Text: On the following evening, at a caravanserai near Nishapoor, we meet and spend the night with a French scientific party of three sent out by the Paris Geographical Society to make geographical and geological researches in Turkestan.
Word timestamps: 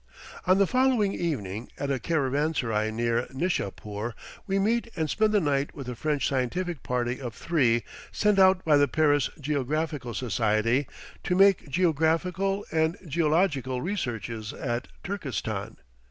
On 0.47 0.57
the 0.57 0.65
following 0.65 1.13
evening, 1.13 1.69
at 1.77 1.91
a 1.91 1.99
caravanserai 1.99 2.89
near 2.91 3.27
Nishapoor, 3.31 4.15
we 4.47 4.57
meet 4.57 4.89
and 4.95 5.07
spend 5.07 5.31
the 5.31 5.39
night 5.39 5.75
with 5.75 5.87
a 5.87 5.93
French 5.93 6.27
scientific 6.27 6.81
party 6.81 7.21
of 7.21 7.35
three 7.35 7.83
sent 8.11 8.39
out 8.39 8.65
by 8.65 8.77
the 8.77 8.87
Paris 8.87 9.29
Geographical 9.39 10.15
Society 10.15 10.87
to 11.23 11.35
make 11.35 11.69
geographical 11.69 12.65
and 12.71 12.97
geological 13.07 13.79
researches 13.83 14.51
in 14.53 14.81
Turkestan. 15.03 15.77